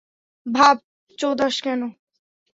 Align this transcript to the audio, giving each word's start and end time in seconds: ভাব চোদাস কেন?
ভাব 0.45 0.77
চোদাস 1.19 1.55
কেন? 1.63 1.81